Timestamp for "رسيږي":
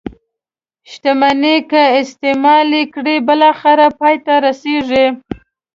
4.45-5.05